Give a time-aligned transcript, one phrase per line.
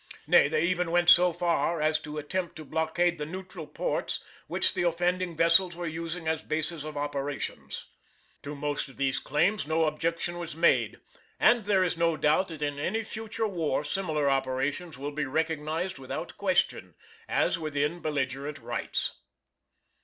[0.25, 4.73] Nay, they even went so far as to attempt to blockade the neutral ports which
[4.73, 7.85] the offending vessels were using as bases of operations.
[8.41, 10.97] To most of these claims no objection was made,
[11.39, 15.99] and there is no doubt that in any future war similar operations will be recognised
[15.99, 16.95] without question,
[17.29, 19.19] as within belligerent rights.